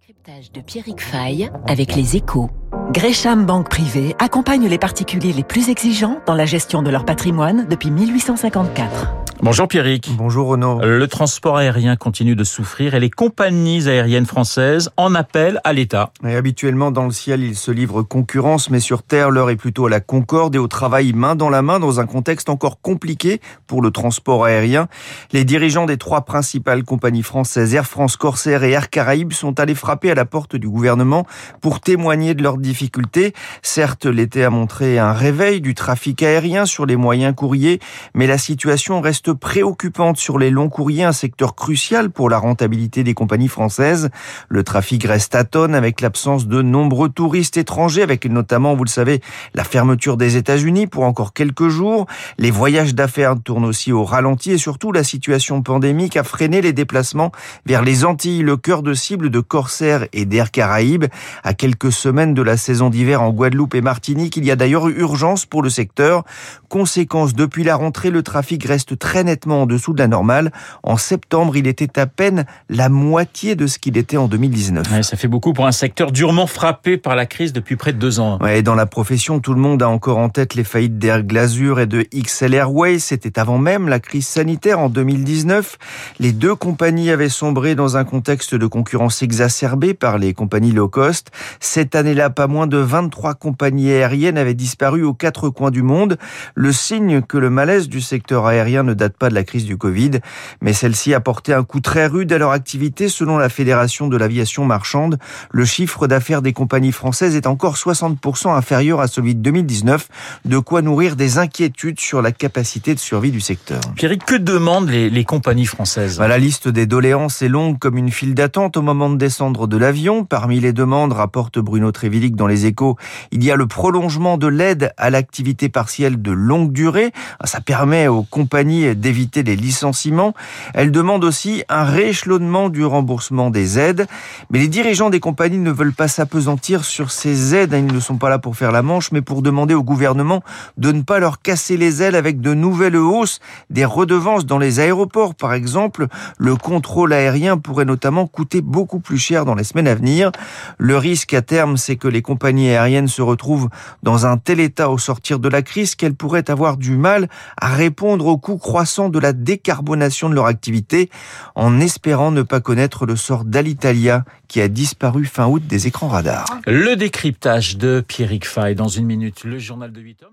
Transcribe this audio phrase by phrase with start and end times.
[0.00, 2.48] Décryptage de Pierrick Fay avec les échos.
[2.90, 7.66] Gresham Banque Privée accompagne les particuliers les plus exigeants dans la gestion de leur patrimoine
[7.68, 9.29] depuis 1854.
[9.42, 10.10] Bonjour Pierrick.
[10.18, 10.80] Bonjour Renaud.
[10.82, 16.12] Le transport aérien continue de souffrir et les compagnies aériennes françaises en appellent à l'État.
[16.26, 19.86] Et habituellement dans le ciel, ils se livrent concurrence, mais sur terre, l'heure est plutôt
[19.86, 23.40] à la concorde et au travail main dans la main dans un contexte encore compliqué
[23.66, 24.88] pour le transport aérien.
[25.32, 29.74] Les dirigeants des trois principales compagnies françaises, Air France, Corsair et Air Caraïbes, sont allés
[29.74, 31.26] frapper à la porte du gouvernement
[31.62, 33.32] pour témoigner de leurs difficultés.
[33.62, 37.80] Certes, l'été a montré un réveil du trafic aérien sur les moyens courriers,
[38.12, 43.04] mais la situation reste préoccupante sur les longs courriers, un secteur crucial pour la rentabilité
[43.04, 44.10] des compagnies françaises.
[44.48, 48.90] Le trafic reste à tonne avec l'absence de nombreux touristes étrangers, avec notamment, vous le
[48.90, 49.20] savez,
[49.54, 52.06] la fermeture des États-Unis pour encore quelques jours.
[52.38, 56.72] Les voyages d'affaires tournent aussi au ralenti et surtout la situation pandémique a freiné les
[56.72, 57.32] déplacements
[57.66, 61.06] vers les Antilles, le cœur de cible de Corsair et d'Air Caraïbes.
[61.42, 64.88] À quelques semaines de la saison d'hiver en Guadeloupe et Martinique, il y a d'ailleurs
[64.88, 66.24] urgence pour le secteur.
[66.68, 70.52] Conséquence, depuis la rentrée, le trafic reste très nettement en dessous de la normale.
[70.82, 74.90] En septembre, il était à peine la moitié de ce qu'il était en 2019.
[74.92, 77.98] Ouais, ça fait beaucoup pour un secteur durement frappé par la crise depuis près de
[77.98, 78.38] deux ans.
[78.40, 81.80] Ouais, dans la profession, tout le monde a encore en tête les faillites d'Air Glazure
[81.80, 82.98] et de XL Airways.
[82.98, 85.78] C'était avant même la crise sanitaire en 2019.
[86.18, 90.88] Les deux compagnies avaient sombré dans un contexte de concurrence exacerbée par les compagnies low
[90.88, 91.30] cost.
[91.60, 96.18] Cette année-là, pas moins de 23 compagnies aériennes avaient disparu aux quatre coins du monde.
[96.54, 99.76] Le signe que le malaise du secteur aérien ne date pas de la crise du
[99.76, 100.20] Covid,
[100.60, 103.08] mais celle-ci a porté un coup très rude à leur activité.
[103.08, 105.18] Selon la Fédération de l'aviation marchande,
[105.50, 110.08] le chiffre d'affaires des compagnies françaises est encore 60% inférieur à celui de 2019,
[110.44, 113.80] de quoi nourrir des inquiétudes sur la capacité de survie du secteur.
[113.96, 116.18] Pierrick, que demandent les, les compagnies françaises?
[116.18, 119.66] Bah, La liste des doléances est longue comme une file d'attente au moment de descendre
[119.66, 120.24] de l'avion.
[120.24, 122.96] Parmi les demandes, rapporte Bruno Trévilic dans les échos,
[123.30, 127.12] il y a le prolongement de l'aide à l'activité partielle de longue durée.
[127.44, 130.34] Ça permet aux compagnies d'éviter les licenciements.
[130.74, 134.06] Elle demande aussi un rééchelonnement du remboursement des aides.
[134.50, 137.74] Mais les dirigeants des compagnies ne veulent pas s'apesantir sur ces aides.
[137.76, 140.42] Ils ne sont pas là pour faire la manche, mais pour demander au gouvernement
[140.76, 143.40] de ne pas leur casser les ailes avec de nouvelles hausses
[143.70, 145.34] des redevances dans les aéroports.
[145.34, 146.06] Par exemple,
[146.38, 150.30] le contrôle aérien pourrait notamment coûter beaucoup plus cher dans les semaines à venir.
[150.78, 153.70] Le risque à terme, c'est que les compagnies aériennes se retrouvent
[154.02, 157.28] dans un tel état au sortir de la crise qu'elles pourraient avoir du mal
[157.60, 161.10] à répondre aux coûts croissants de la décarbonation de leur activité,
[161.54, 166.08] en espérant ne pas connaître le sort d'Alitalia qui a disparu fin août des écrans
[166.08, 166.46] radars.
[166.66, 170.30] Le décryptage de Pierrick Fay dans une minute, le journal de 8 heures.